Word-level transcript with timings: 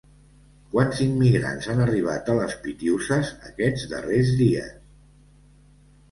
Quants 0.75 0.99
immigrants 1.07 1.67
han 1.73 1.83
arribat 1.83 2.31
a 2.33 2.37
les 2.39 2.55
Pitiüses 2.63 3.29
aquests 3.49 3.83
darrers 3.91 4.31
dies? 4.41 4.73